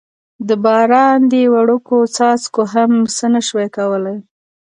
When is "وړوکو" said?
1.53-1.97